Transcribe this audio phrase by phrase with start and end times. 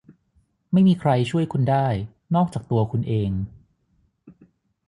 [0.71, 1.87] ไม่มีใครช่วยคุณได้
[2.35, 3.31] นอกจากตัวคุณเอง